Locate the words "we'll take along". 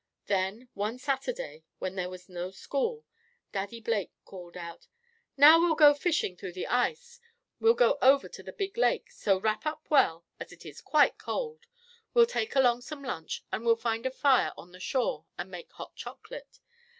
12.15-12.81